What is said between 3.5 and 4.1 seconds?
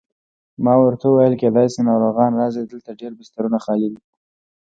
خالي دي.